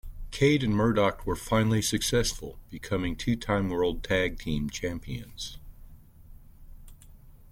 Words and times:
Cade 0.31 0.63
and 0.63 0.73
Murdoch 0.75 1.27
were 1.27 1.35
finally 1.35 1.79
successful, 1.79 2.57
becoming 2.71 3.15
two 3.15 3.35
time 3.35 3.69
World 3.69 4.03
Tag 4.03 4.39
Team 4.39 4.67
Champions. 4.67 5.59